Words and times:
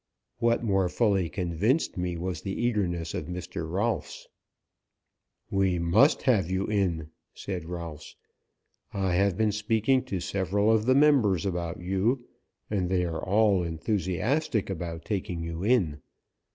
What 0.39 0.63
more 0.63 0.89
fully 0.89 1.29
convinced 1.29 1.95
me 1.95 2.17
was 2.17 2.41
the 2.41 2.59
eagerness 2.59 3.13
of 3.13 3.27
Mr. 3.27 3.69
Rolfs. 3.69 4.27
"We 5.51 5.77
must 5.77 6.23
have 6.23 6.49
you 6.49 6.65
in," 6.65 7.11
said 7.35 7.65
Rolfs. 7.65 8.15
"I 8.91 9.13
have 9.13 9.37
been 9.37 9.51
speaking 9.51 10.03
to 10.05 10.19
several 10.19 10.71
of 10.71 10.87
the 10.87 10.95
members 10.95 11.45
about 11.45 11.79
you, 11.81 12.25
and 12.67 12.89
they 12.89 13.05
are 13.05 13.21
all 13.23 13.61
enthusiastic 13.61 14.71
about 14.71 15.05
taking 15.05 15.43
you 15.43 15.61
in. 15.61 16.01